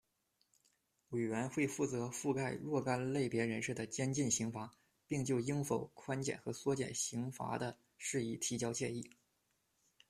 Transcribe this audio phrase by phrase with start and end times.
[1.09, 4.73] 委员会负责覆核若干类别人士的监禁刑罚，
[5.05, 9.11] 并就应否宽减和缩减刑罚的事宜提交建议。